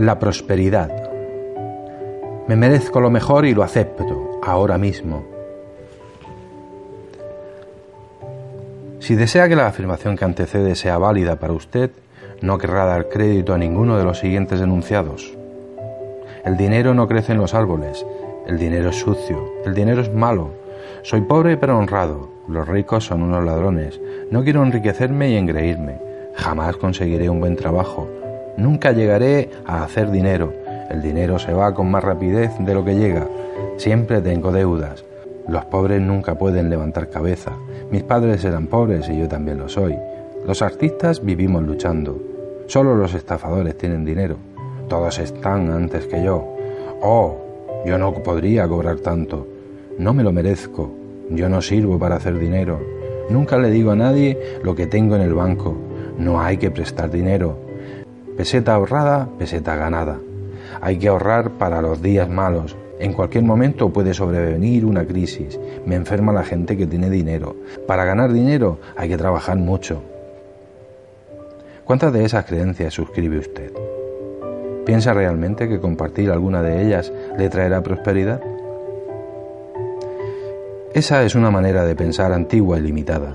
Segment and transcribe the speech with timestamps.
[0.00, 0.90] La prosperidad.
[2.48, 5.26] Me merezco lo mejor y lo acepto, ahora mismo.
[8.98, 11.90] Si desea que la afirmación que antecede sea válida para usted,
[12.40, 15.36] no querrá dar crédito a ninguno de los siguientes enunciados.
[16.46, 18.06] El dinero no crece en los árboles,
[18.46, 20.52] el dinero es sucio, el dinero es malo,
[21.02, 26.00] soy pobre pero honrado, los ricos son unos ladrones, no quiero enriquecerme y engreírme,
[26.36, 28.08] jamás conseguiré un buen trabajo,
[28.56, 30.52] nunca llegaré a hacer dinero,
[30.90, 33.26] el dinero se va con más rapidez de lo que llega,
[33.76, 35.04] siempre tengo deudas,
[35.48, 37.52] los pobres nunca pueden levantar cabeza,
[37.90, 39.96] mis padres eran pobres y yo también lo soy,
[40.46, 42.18] los artistas vivimos luchando,
[42.66, 44.36] solo los estafadores tienen dinero,
[44.88, 46.56] todos están antes que yo,
[47.02, 47.36] oh,
[47.84, 49.46] yo no podría cobrar tanto,
[49.98, 50.90] no me lo merezco,
[51.30, 52.80] yo no sirvo para hacer dinero,
[53.30, 55.76] nunca le digo a nadie lo que tengo en el banco,
[56.18, 57.69] no hay que prestar dinero,
[58.40, 60.18] peseta ahorrada, peseta ganada.
[60.80, 62.74] Hay que ahorrar para los días malos.
[62.98, 65.60] En cualquier momento puede sobrevenir una crisis.
[65.84, 67.54] Me enferma la gente que tiene dinero.
[67.86, 70.00] Para ganar dinero hay que trabajar mucho.
[71.84, 73.72] ¿Cuántas de esas creencias suscribe usted?
[74.86, 78.40] ¿Piensa realmente que compartir alguna de ellas le traerá prosperidad?
[80.94, 83.34] Esa es una manera de pensar antigua y limitada.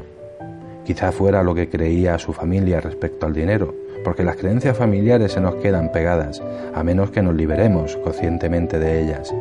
[0.84, 5.42] Quizá fuera lo que creía su familia respecto al dinero, porque las creencias familiares se
[5.42, 6.42] nos quedan pegadas,
[6.76, 9.34] a menos que nos liberemos conscientemente de ellas.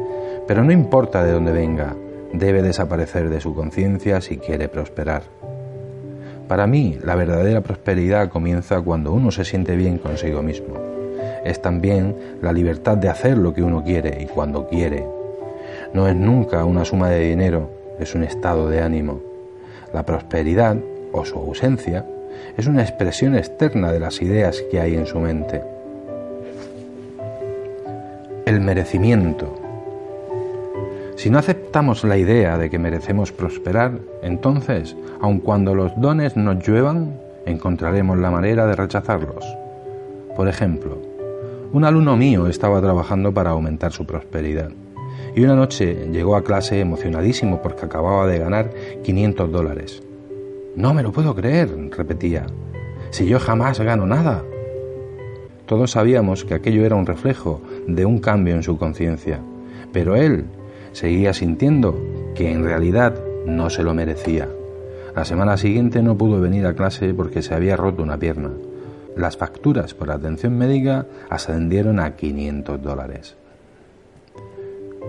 [0.49, 1.95] Pero no importa de dónde venga,
[2.33, 5.23] debe desaparecer de su conciencia si quiere prosperar.
[6.49, 10.77] Para mí, la verdadera prosperidad comienza cuando uno se siente bien consigo mismo.
[11.45, 15.07] Es también la libertad de hacer lo que uno quiere y cuando quiere.
[15.93, 17.69] No es nunca una suma de dinero,
[18.01, 19.21] es un estado de ánimo.
[19.93, 20.79] La prosperidad,
[21.13, 22.07] o su ausencia,
[22.57, 25.63] es una expresión externa de las ideas que hay en su mente.
[28.47, 29.61] El merecimiento.
[31.17, 33.93] Si no aceptamos la idea de que merecemos prosperar,
[34.23, 39.45] entonces, aun cuando los dones nos lluevan, encontraremos la manera de rechazarlos.
[40.37, 40.99] Por ejemplo,
[41.73, 44.71] un alumno mío estaba trabajando para aumentar su prosperidad
[45.35, 48.71] y una noche llegó a clase emocionadísimo porque acababa de ganar
[49.03, 50.03] 500 dólares.
[50.77, 52.47] No me lo puedo creer, repetía.
[53.11, 54.43] Si yo jamás gano nada.
[55.67, 59.39] Todos sabíamos que aquello era un reflejo de un cambio en su conciencia,
[59.93, 60.47] pero él
[60.91, 61.97] seguía sintiendo
[62.35, 63.15] que en realidad
[63.47, 64.49] no se lo merecía.
[65.15, 68.51] La semana siguiente no pudo venir a clase porque se había roto una pierna.
[69.17, 73.37] Las facturas por atención médica ascendieron a 500 dólares.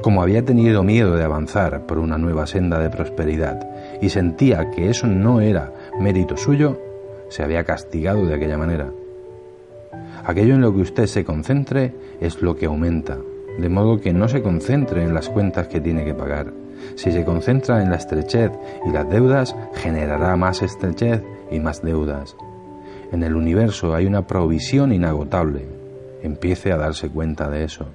[0.03, 4.89] Como había tenido miedo de avanzar por una nueva senda de prosperidad y sentía que
[4.89, 6.79] eso no era mérito suyo,
[7.29, 8.91] se había castigado de aquella manera.
[10.25, 13.17] Aquello en lo que usted se concentre es lo que aumenta,
[13.59, 16.51] de modo que no se concentre en las cuentas que tiene que pagar.
[16.95, 18.51] Si se concentra en la estrechez
[18.85, 22.35] y las deudas, generará más estrechez y más deudas.
[23.11, 25.65] En el universo hay una provisión inagotable.
[26.21, 27.85] Empiece a darse cuenta de eso.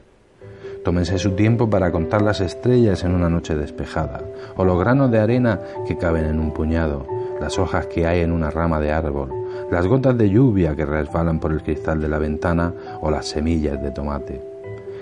[0.84, 4.22] Tómense su tiempo para contar las estrellas en una noche despejada,
[4.56, 7.06] o los granos de arena que caben en un puñado,
[7.38, 9.30] las hojas que hay en una rama de árbol,
[9.70, 13.82] las gotas de lluvia que resbalan por el cristal de la ventana o las semillas
[13.82, 14.40] de tomate.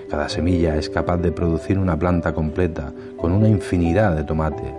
[0.09, 4.73] Cada semilla es capaz de producir una planta completa con una infinidad de tomates.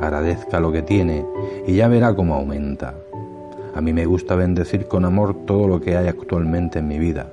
[0.00, 1.26] Agradezca lo que tiene
[1.66, 2.94] y ya verá cómo aumenta.
[3.74, 7.26] A mí me gusta bendecir con amor todo lo que hay actualmente en mi vida,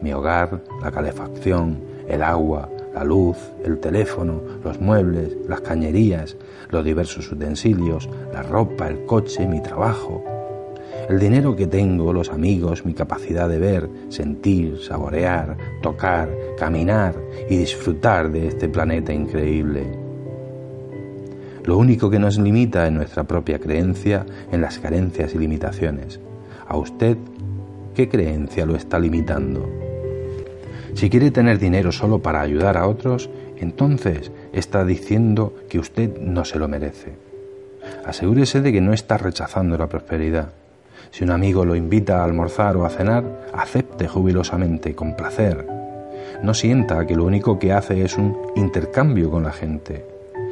[0.00, 6.36] mi hogar, la calefacción, el agua, la luz, el teléfono, los muebles, las cañerías,
[6.70, 10.24] los diversos utensilios, la ropa, el coche, mi trabajo,
[11.08, 17.14] el dinero que tengo, los amigos, mi capacidad de ver, sentir, saborear, tocar, caminar
[17.48, 20.04] y disfrutar de este planeta increíble.
[21.64, 26.20] Lo único que nos limita es nuestra propia creencia en las carencias y limitaciones.
[26.66, 27.16] ¿A usted
[27.94, 29.93] qué creencia lo está limitando?
[30.94, 36.44] Si quiere tener dinero solo para ayudar a otros, entonces está diciendo que usted no
[36.44, 37.12] se lo merece.
[38.04, 40.50] Asegúrese de que no está rechazando la prosperidad.
[41.10, 45.66] Si un amigo lo invita a almorzar o a cenar, acepte jubilosamente, con placer.
[46.42, 50.04] No sienta que lo único que hace es un intercambio con la gente.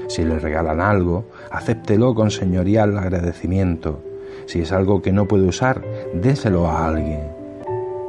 [0.09, 4.01] Si le regalan algo, acéptelo con señorial agradecimiento.
[4.47, 5.83] Si es algo que no puede usar,
[6.15, 7.42] déselo a alguien.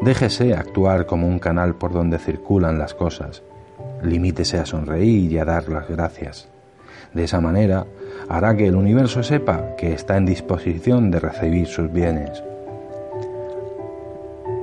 [0.04, 3.42] Déjese actuar como un canal por donde circulan las cosas.
[4.02, 6.50] Limítese a sonreír y a dar las gracias.
[7.14, 7.86] De esa manera
[8.28, 12.44] hará que el universo sepa que está en disposición de recibir sus bienes.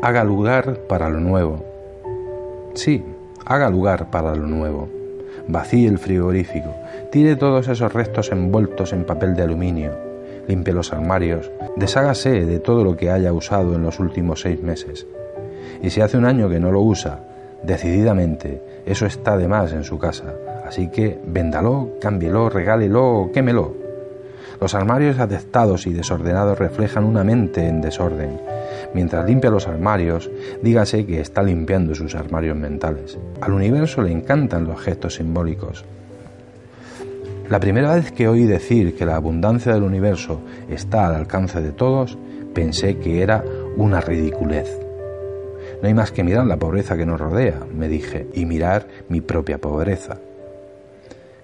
[0.03, 1.65] Haga lugar para lo nuevo.
[2.75, 3.03] Sí,
[3.47, 4.91] haga lugar para lo nuevo.
[5.49, 6.75] Vacíe el frigorífico,
[7.11, 9.93] tire todos esos restos envueltos en papel de aluminio,
[10.49, 15.07] limpie los armarios, deshágase de todo lo que haya usado en los últimos seis meses.
[15.83, 17.21] Y si hace un año que no lo usa,
[17.63, 20.35] decididamente, eso está de más en su casa,
[20.67, 23.75] así que véndalo, cámbielo, regálelo, quémelo.
[24.61, 28.41] Los armarios atestados y desordenados reflejan una mente en desorden.
[28.93, 30.31] Mientras limpia los armarios,
[30.63, 33.19] dígase que está limpiando sus armarios mentales.
[33.41, 35.85] Al universo le encantan los gestos simbólicos.
[37.49, 41.73] La primera vez que oí decir que la abundancia del universo está al alcance de
[41.73, 42.19] todos,
[42.55, 43.43] pensé que era
[43.77, 44.90] una ridiculez.
[45.83, 49.21] No hay más que mirar la pobreza que nos rodea, me dije, y mirar mi
[49.21, 50.19] propia pobreza.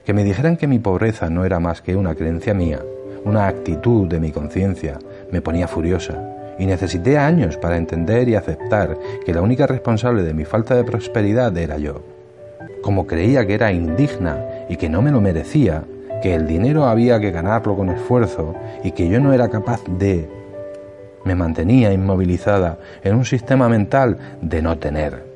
[0.05, 2.81] Que me dijeran que mi pobreza no era más que una creencia mía,
[3.25, 4.99] una actitud de mi conciencia
[5.33, 10.33] me ponía furiosa y necesité años para entender y aceptar que la única responsable de
[10.33, 12.03] mi falta de prosperidad era yo.
[12.83, 15.83] Como creía que era indigna y que no me lo merecía,
[16.23, 18.55] que el dinero había que ganarlo con esfuerzo
[18.85, 20.29] y que yo no era capaz de...
[21.27, 25.27] me mantenía inmovilizada en un sistema mental de no tener.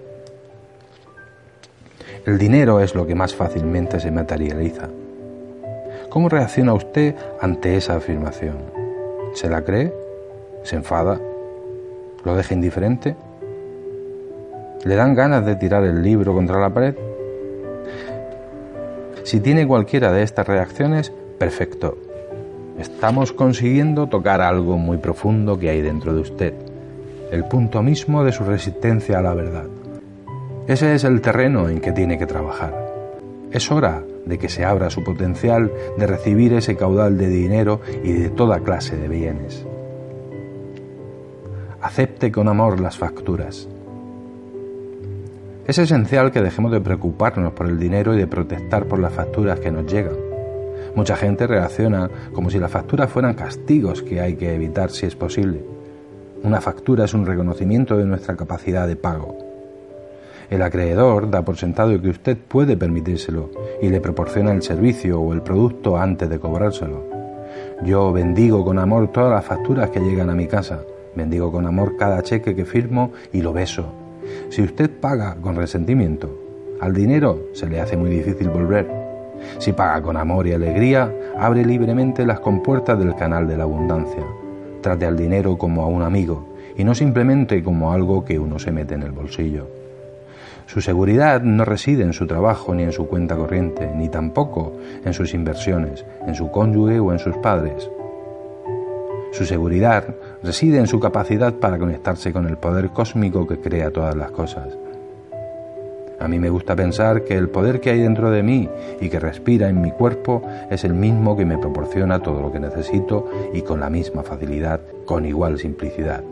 [2.24, 4.88] El dinero es lo que más fácilmente se materializa
[6.10, 8.56] ¿Cómo reacciona usted ante esa afirmación?
[9.32, 9.94] ¿Se la cree?
[10.64, 11.20] ¿Se enfada?
[12.24, 13.14] ¿Lo deja indiferente?
[14.84, 16.96] ¿Le dan ganas de tirar el libro contra la pared?
[19.22, 21.96] Si tiene cualquiera de estas reacciones, perfecto.
[22.80, 26.54] Estamos consiguiendo tocar algo muy profundo que hay dentro de usted,
[27.30, 29.66] el punto mismo de su resistencia a la verdad.
[30.66, 32.74] Ese es el terreno en que tiene que trabajar.
[33.52, 38.12] Es hora de que se abra su potencial de recibir ese caudal de dinero y
[38.12, 39.66] de toda clase de bienes.
[41.82, 43.68] Acepte con amor las facturas.
[45.66, 49.60] Es esencial que dejemos de preocuparnos por el dinero y de protestar por las facturas
[49.60, 50.29] que nos llegan.
[50.94, 55.14] Mucha gente reacciona como si las facturas fueran castigos que hay que evitar si es
[55.14, 55.62] posible.
[56.42, 59.36] Una factura es un reconocimiento de nuestra capacidad de pago.
[60.50, 63.50] El acreedor da por sentado que usted puede permitírselo
[63.80, 67.04] y le proporciona el servicio o el producto antes de cobrárselo.
[67.84, 70.80] Yo bendigo con amor todas las facturas que llegan a mi casa,
[71.14, 73.92] bendigo con amor cada cheque que firmo y lo beso.
[74.48, 76.36] Si usted paga con resentimiento,
[76.80, 78.99] al dinero se le hace muy difícil volver.
[79.58, 84.24] Si paga con amor y alegría, abre libremente las compuertas del canal de la abundancia.
[84.80, 86.46] Trate al dinero como a un amigo
[86.76, 89.68] y no simplemente como algo que uno se mete en el bolsillo.
[90.66, 95.12] Su seguridad no reside en su trabajo ni en su cuenta corriente, ni tampoco en
[95.12, 97.90] sus inversiones, en su cónyuge o en sus padres.
[99.32, 104.14] Su seguridad reside en su capacidad para conectarse con el poder cósmico que crea todas
[104.16, 104.76] las cosas.
[106.20, 108.68] A mí me gusta pensar que el poder que hay dentro de mí
[109.00, 112.60] y que respira en mi cuerpo es el mismo que me proporciona todo lo que
[112.60, 116.22] necesito y con la misma facilidad, con igual simplicidad.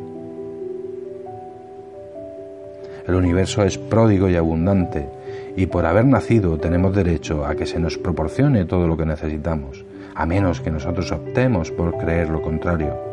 [3.07, 5.09] El universo es pródigo y abundante,
[5.57, 9.87] y por haber nacido tenemos derecho a que se nos proporcione todo lo que necesitamos,
[10.15, 13.08] a menos que nosotros optemos por creer lo contrario.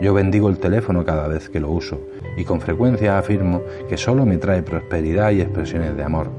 [0.00, 2.00] Yo bendigo el teléfono cada vez que lo uso,
[2.36, 6.30] y con frecuencia afirmo que solo me trae prosperidad y expresiones de amor.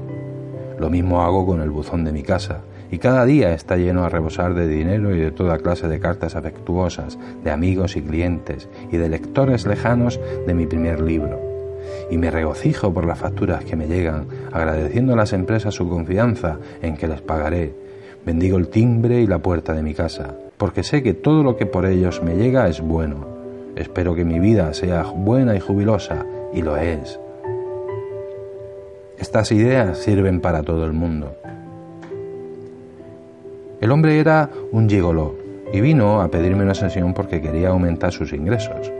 [0.78, 4.08] Lo mismo hago con el buzón de mi casa, y cada día está lleno a
[4.08, 8.96] rebosar de dinero y de toda clase de cartas afectuosas, de amigos y clientes, y
[8.96, 11.50] de lectores lejanos de mi primer libro
[12.10, 16.58] y me regocijo por las facturas que me llegan, agradeciendo a las empresas su confianza
[16.82, 17.72] en que les pagaré.
[18.24, 21.66] Bendigo el timbre y la puerta de mi casa, porque sé que todo lo que
[21.66, 23.29] por ellos me llega es bueno.
[23.76, 27.18] Espero que mi vida sea buena y jubilosa, y lo es.
[29.18, 31.36] Estas ideas sirven para todo el mundo.
[33.80, 35.34] El hombre era un gigoló
[35.72, 38.92] y vino a pedirme una sesión porque quería aumentar sus ingresos.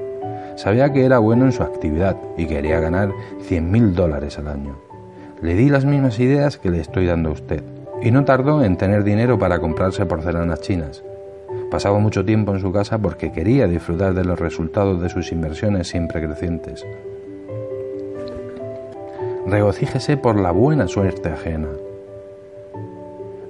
[0.56, 3.12] Sabía que era bueno en su actividad y quería ganar
[3.42, 4.76] 100 mil dólares al año.
[5.42, 7.62] Le di las mismas ideas que le estoy dando a usted
[8.02, 11.02] y no tardó en tener dinero para comprarse porcelanas chinas.
[11.70, 15.88] Pasaba mucho tiempo en su casa porque quería disfrutar de los resultados de sus inversiones
[15.88, 16.84] siempre crecientes.
[19.46, 21.68] Regocíjese por la buena suerte ajena.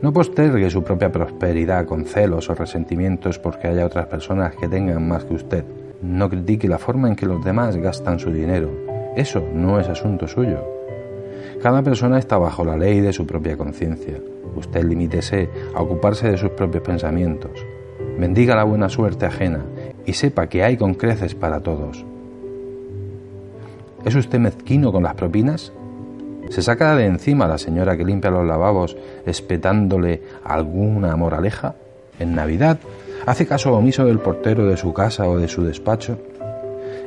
[0.02, 5.06] No postergue su propia prosperidad con celos o resentimientos porque haya otras personas que tengan
[5.06, 5.64] más que usted.
[6.02, 8.70] No critique la forma en que los demás gastan su dinero.
[9.16, 10.64] Eso no es asunto suyo.
[11.62, 14.14] Cada persona está bajo la ley de su propia conciencia.
[14.56, 17.66] Usted limítese a ocuparse de sus propios pensamientos.
[18.20, 19.64] Bendiga la buena suerte ajena
[20.04, 22.04] y sepa que hay con creces para todos.
[24.04, 25.72] ¿Es usted mezquino con las propinas?
[26.50, 31.76] ¿Se saca de encima la señora que limpia los lavabos espetándole alguna moraleja?
[32.18, 32.78] ¿En Navidad
[33.24, 36.18] hace caso omiso del portero de su casa o de su despacho?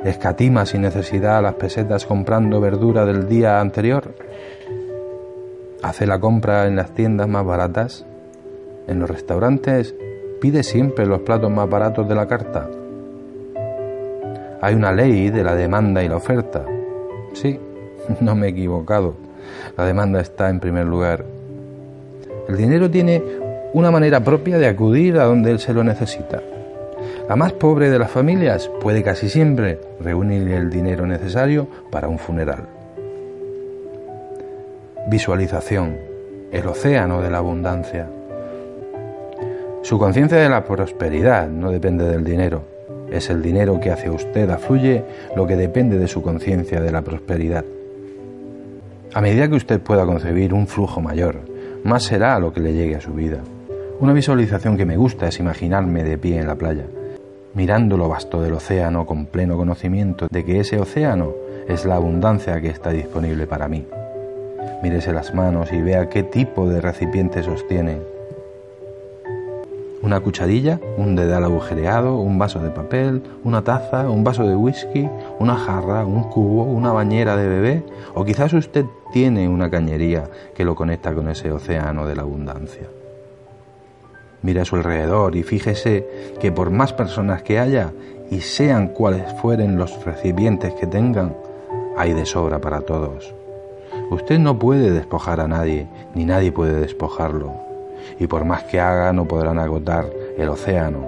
[0.04, 4.16] ¿Escatima sin necesidad las pesetas comprando verdura del día anterior?
[5.84, 8.04] ¿Hace la compra en las tiendas más baratas?
[8.88, 9.94] ¿En los restaurantes
[10.44, 12.70] pide siempre los platos más baratos de la carta?
[14.60, 16.66] Hay una ley de la demanda y la oferta.
[17.32, 17.58] Sí,
[18.20, 19.14] no me he equivocado.
[19.78, 21.24] La demanda está en primer lugar.
[22.50, 23.24] El dinero tiene
[23.72, 26.42] una manera propia de acudir a donde él se lo necesita.
[27.30, 32.20] La más pobre de las familias puede casi siempre reunir el dinero necesario para un
[32.20, 32.68] funeral.
[35.08, 35.96] Visualización.
[36.52, 38.10] El océano de la abundancia.
[39.84, 42.62] Su conciencia de la prosperidad no depende del dinero.
[43.12, 45.04] Es el dinero que hacia usted afluye
[45.36, 47.66] lo que depende de su conciencia de la prosperidad.
[49.14, 51.42] A medida que usted pueda concebir un flujo mayor,
[51.84, 53.40] más será lo que le llegue a su vida.
[54.00, 56.86] Una visualización que me gusta es imaginarme de pie en la playa,
[57.54, 61.34] mirando lo vasto del océano con pleno conocimiento de que ese océano
[61.68, 63.86] es la abundancia que está disponible para mí.
[64.82, 68.14] Mírese las manos y vea qué tipo de recipiente sostiene
[70.04, 75.10] una cucharilla, un dedal agujereado, un vaso de papel, una taza, un vaso de whisky,
[75.40, 77.84] una jarra, un cubo, una bañera de bebé,
[78.14, 82.90] o quizás usted tiene una cañería que lo conecta con ese océano de la abundancia.
[84.42, 86.06] Mire a su alrededor y fíjese
[86.38, 87.94] que por más personas que haya
[88.30, 91.34] y sean cuales fueren los recipientes que tengan,
[91.98, 93.34] hay de sobra para todos.
[94.12, 97.73] Usted no puede despojar a nadie, ni nadie puede despojarlo
[98.20, 100.06] y por más que haga no podrán agotar
[100.38, 101.08] el océano.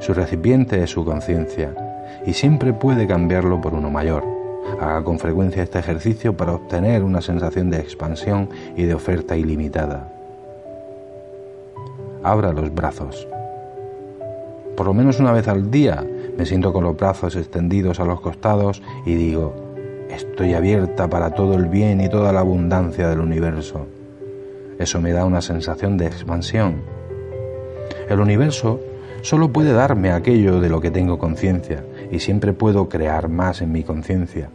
[0.00, 1.74] Su recipiente es su conciencia
[2.26, 4.24] y siempre puede cambiarlo por uno mayor.
[4.80, 10.08] Haga con frecuencia este ejercicio para obtener una sensación de expansión y de oferta ilimitada.
[12.22, 13.26] Abra los brazos.
[14.76, 16.04] Por lo menos una vez al día
[16.36, 19.54] me siento con los brazos extendidos a los costados y digo,
[20.10, 23.86] estoy abierta para todo el bien y toda la abundancia del universo.
[24.82, 26.82] Eso me da una sensación de expansión.
[28.08, 28.80] El universo
[29.20, 33.70] solo puede darme aquello de lo que tengo conciencia y siempre puedo crear más en
[33.70, 34.50] mi conciencia.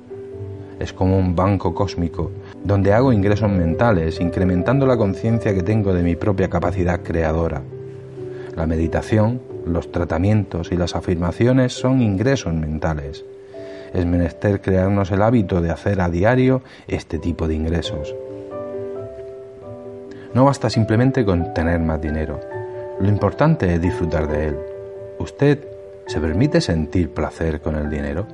[0.81, 2.31] Es como un banco cósmico
[2.62, 7.62] donde hago ingresos mentales incrementando la conciencia que tengo de mi propia capacidad creadora.
[8.53, 13.24] La meditación, los tratamientos y las afirmaciones son ingresos mentales.
[13.93, 18.13] Es menester crearnos el hábito de hacer a diario este tipo de ingresos.
[20.34, 22.39] No basta simplemente con tener más dinero.
[23.00, 24.57] Lo importante es disfrutar de él.
[25.19, 25.60] ¿Usted
[26.05, 28.25] se permite sentir placer con el dinero?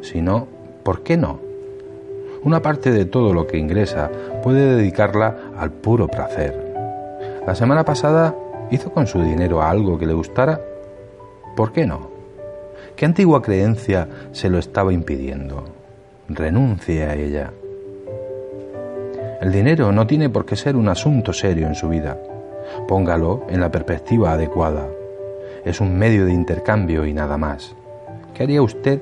[0.00, 0.48] Si no,
[0.82, 1.40] ¿por qué no?
[2.42, 4.10] Una parte de todo lo que ingresa
[4.42, 6.72] puede dedicarla al puro placer.
[7.46, 8.34] La semana pasada
[8.70, 10.60] hizo con su dinero algo que le gustara.
[11.56, 12.10] ¿Por qué no?
[12.96, 15.64] ¿Qué antigua creencia se lo estaba impidiendo?
[16.28, 17.50] Renuncie a ella.
[19.40, 22.18] El dinero no tiene por qué ser un asunto serio en su vida.
[22.86, 24.86] Póngalo en la perspectiva adecuada.
[25.64, 27.74] Es un medio de intercambio y nada más.
[28.34, 29.00] ¿Qué haría usted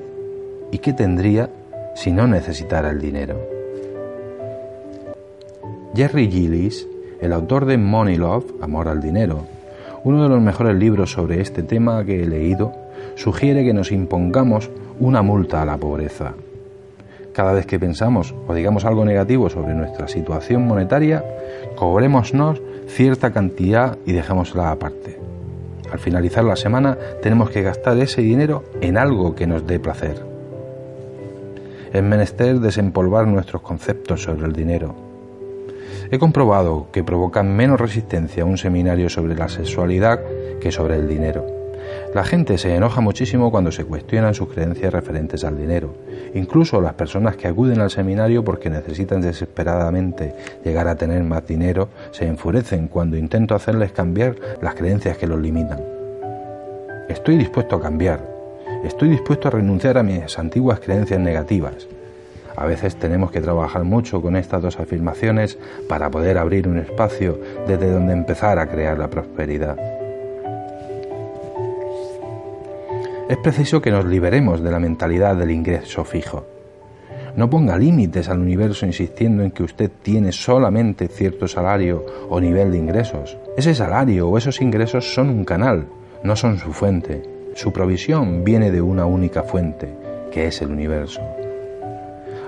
[0.71, 1.49] y qué tendría
[1.93, 3.37] si no necesitara el dinero?
[5.93, 6.87] Jerry Gillis,
[7.19, 9.43] el autor de Money Love, Amor al Dinero,
[10.05, 12.71] uno de los mejores libros sobre este tema que he leído,
[13.15, 14.69] sugiere que nos impongamos
[15.01, 16.33] una multa a la pobreza.
[17.39, 21.23] Cada vez que pensamos o digamos algo negativo sobre nuestra situación monetaria,
[21.77, 25.17] cobrémonos cierta cantidad y dejémosla aparte.
[25.89, 30.21] Al finalizar la semana tenemos que gastar ese dinero en algo que nos dé placer.
[31.93, 34.93] Es menester desempolvar nuestros conceptos sobre el dinero.
[36.11, 40.19] He comprobado que provocan menos resistencia un seminario sobre la sexualidad
[40.59, 41.58] que sobre el dinero.
[42.13, 45.93] La gente se enoja muchísimo cuando se cuestionan sus creencias referentes al dinero.
[46.33, 50.33] Incluso las personas que acuden al seminario porque necesitan desesperadamente
[50.65, 55.39] llegar a tener más dinero se enfurecen cuando intento hacerles cambiar las creencias que los
[55.39, 55.83] limitan.
[57.07, 58.21] Estoy dispuesto a cambiar.
[58.83, 61.87] Estoy dispuesto a renunciar a mis antiguas creencias negativas.
[62.55, 67.39] A veces tenemos que trabajar mucho con estas dos afirmaciones para poder abrir un espacio
[67.67, 69.98] desde donde empezar a crear la prosperidad.
[73.29, 76.47] Es preciso que nos liberemos de la mentalidad del ingreso fijo.
[77.35, 82.71] No ponga límites al universo insistiendo en que usted tiene solamente cierto salario o nivel
[82.71, 83.37] de ingresos.
[83.55, 85.85] Ese salario o esos ingresos son un canal,
[86.23, 87.21] no son su fuente.
[87.53, 89.93] Su provisión viene de una única fuente,
[90.31, 91.21] que es el universo.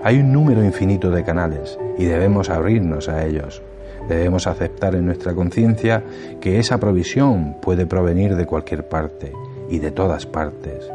[0.04, 3.62] Hay un número infinito de canales y debemos abrirnos a ellos.
[4.10, 6.02] Debemos aceptar en nuestra conciencia
[6.40, 9.32] que esa provisión puede provenir de cualquier parte
[9.72, 10.92] y de todas partes.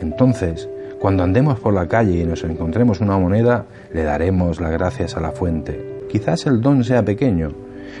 [0.00, 0.68] Entonces,
[1.00, 5.20] cuando andemos por la calle y nos encontremos una moneda, le daremos las gracias a
[5.20, 6.04] la fuente.
[6.08, 7.52] Quizás el don sea pequeño,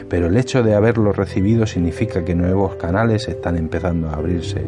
[0.08, 4.62] pero el hecho de haberlo recibido significa que nuevos canales están empezando a abrirse.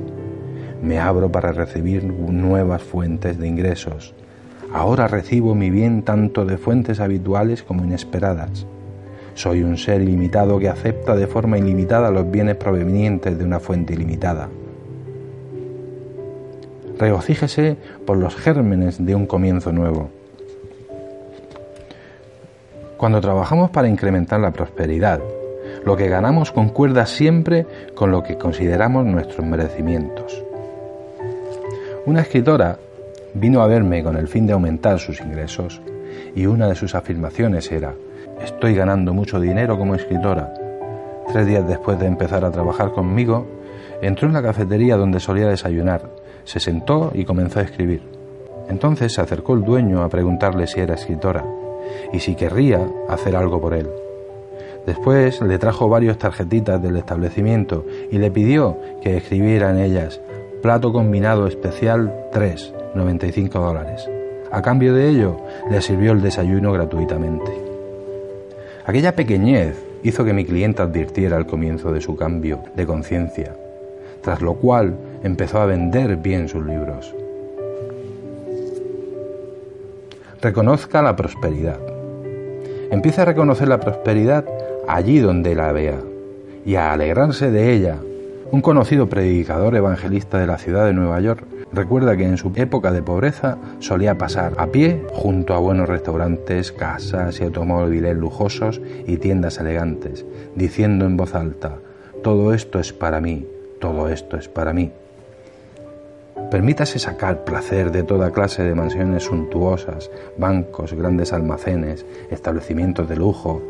[0.83, 4.15] Me abro para recibir nuevas fuentes de ingresos.
[4.73, 8.67] Ahora recibo mi bien tanto de fuentes habituales como inesperadas.
[9.35, 13.95] Soy un ser ilimitado que acepta de forma ilimitada los bienes provenientes de una fuente
[13.95, 14.49] ilimitada.
[16.99, 17.77] Regocíjese
[18.07, 20.11] por los gérmenes de un comienzo nuevo.
[22.97, 25.21] Cuando trabajamos para incrementar la prosperidad,
[25.85, 30.43] lo que ganamos concuerda siempre con lo que consideramos nuestros merecimientos.
[32.07, 32.79] Una escritora
[33.35, 35.83] vino a verme con el fin de aumentar sus ingresos
[36.35, 37.93] y una de sus afirmaciones era,
[38.43, 40.55] estoy ganando mucho dinero como escritora.
[41.31, 43.47] Tres días después de empezar a trabajar conmigo,
[44.01, 46.03] entró en la cafetería donde solía desayunar,
[46.47, 48.01] se sentó y comenzó a escribir.
[48.71, 51.45] Entonces se acercó el dueño a preguntarle si era escritora
[52.13, 53.89] y si querría hacer algo por él.
[54.87, 60.21] Después le trajo varias tarjetitas del establecimiento y le pidió que escribiera en ellas
[60.63, 64.09] plato combinado especial 3, 95 dólares.
[64.51, 65.37] A cambio de ello,
[65.71, 67.53] le sirvió el desayuno gratuitamente.
[68.85, 73.57] Aquella pequeñez hizo que mi cliente advirtiera el comienzo de su cambio de conciencia,
[74.23, 77.15] tras lo cual empezó a vender bien sus libros.
[80.47, 81.79] reconozca la prosperidad.
[82.93, 84.45] Empieza a reconocer la prosperidad
[84.87, 85.99] allí donde la vea
[86.65, 87.97] y a alegrarse de ella.
[88.53, 92.93] Un conocido predicador evangelista de la ciudad de Nueva York recuerda que en su época
[92.93, 99.17] de pobreza solía pasar a pie junto a buenos restaurantes, casas y automóviles lujosos y
[99.17, 101.79] tiendas elegantes, diciendo en voz alta,
[102.23, 103.49] todo esto es para mí,
[103.81, 104.93] todo esto es para mí.
[106.51, 113.63] Permítase sacar placer de toda clase de mansiones suntuosas, bancos, grandes almacenes, establecimientos de lujo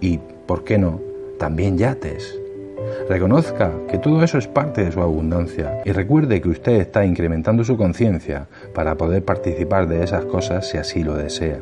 [0.00, 1.00] y, ¿por qué no?,
[1.38, 2.38] también yates.
[3.08, 7.64] Reconozca que todo eso es parte de su abundancia y recuerde que usted está incrementando
[7.64, 11.58] su conciencia para poder participar de esas cosas si así lo desea.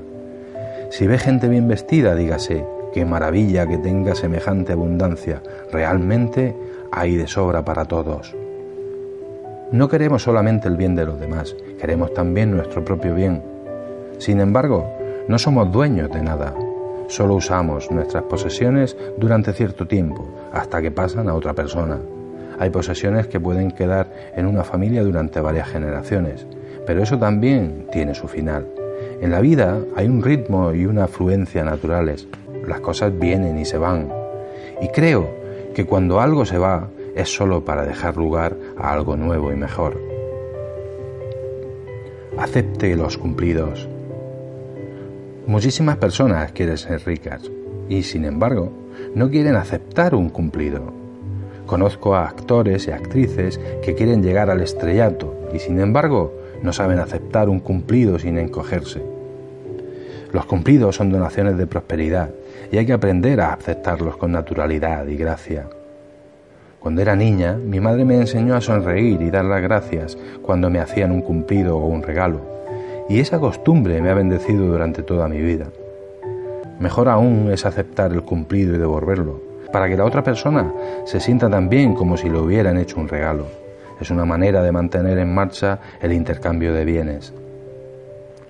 [0.90, 6.56] Si ve gente bien vestida, dígase, qué maravilla que tenga semejante abundancia, realmente
[6.90, 8.34] hay de sobra para todos.
[9.70, 13.42] No queremos solamente el bien de los demás, queremos también nuestro propio bien.
[14.16, 14.90] Sin embargo,
[15.28, 16.54] no somos dueños de nada,
[17.08, 21.98] solo usamos nuestras posesiones durante cierto tiempo, hasta que pasan a otra persona.
[22.58, 26.46] Hay posesiones que pueden quedar en una familia durante varias generaciones,
[26.86, 28.66] pero eso también tiene su final.
[29.20, 32.26] En la vida hay un ritmo y una afluencia naturales.
[32.66, 34.08] Las cosas vienen y se van.
[34.80, 35.28] Y creo
[35.74, 40.00] que cuando algo se va, es solo para dejar lugar a algo nuevo y mejor.
[42.38, 43.88] Acepte los cumplidos.
[45.46, 47.50] Muchísimas personas quieren ser ricas
[47.88, 48.70] y sin embargo
[49.16, 50.92] no quieren aceptar un cumplido.
[51.66, 57.00] Conozco a actores y actrices que quieren llegar al estrellato y sin embargo no saben
[57.00, 59.02] aceptar un cumplido sin encogerse.
[60.32, 62.30] Los cumplidos son donaciones de prosperidad
[62.70, 65.68] y hay que aprender a aceptarlos con naturalidad y gracia.
[66.88, 70.80] Cuando era niña, mi madre me enseñó a sonreír y dar las gracias cuando me
[70.80, 72.40] hacían un cumplido o un regalo,
[73.10, 75.66] y esa costumbre me ha bendecido durante toda mi vida.
[76.80, 79.38] Mejor aún es aceptar el cumplido y devolverlo,
[79.70, 80.72] para que la otra persona
[81.04, 83.44] se sienta tan bien como si le hubieran hecho un regalo.
[84.00, 87.34] Es una manera de mantener en marcha el intercambio de bienes.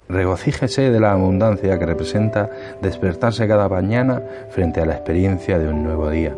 [0.09, 5.83] Regocíjese de la abundancia que representa despertarse cada mañana frente a la experiencia de un
[5.83, 6.37] nuevo día.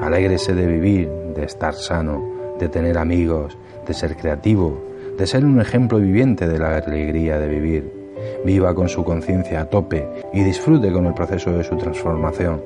[0.00, 2.22] Alégrese de vivir, de estar sano,
[2.58, 3.56] de tener amigos,
[3.86, 4.78] de ser creativo,
[5.16, 7.92] de ser un ejemplo viviente de la alegría de vivir.
[8.44, 12.62] Viva con su conciencia a tope y disfrute con el proceso de su transformación.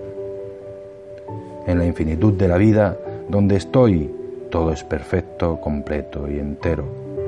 [1.67, 2.97] En la infinitud de la vida,
[3.29, 4.11] donde estoy,
[4.51, 6.85] todo es perfecto, completo y entero.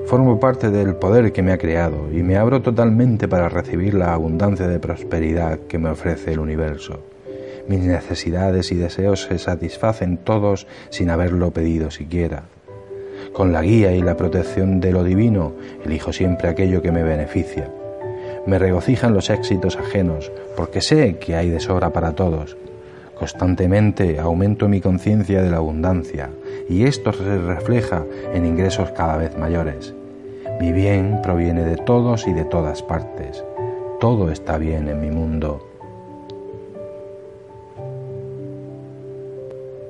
[0.06, 4.12] Formo parte del poder que me ha creado y me abro totalmente para recibir la
[4.12, 7.11] abundancia de prosperidad que me ofrece el universo.
[7.68, 12.44] Mis necesidades y deseos se satisfacen todos sin haberlo pedido siquiera.
[13.32, 15.52] Con la guía y la protección de lo divino,
[15.84, 17.70] elijo siempre aquello que me beneficia.
[18.46, 22.56] Me regocijan los éxitos ajenos, porque sé que hay de sobra para todos.
[23.16, 26.30] Constantemente aumento mi conciencia de la abundancia,
[26.68, 29.94] y esto se refleja en ingresos cada vez mayores.
[30.60, 33.44] Mi bien proviene de todos y de todas partes.
[34.00, 35.71] todo está bien en mi mundo.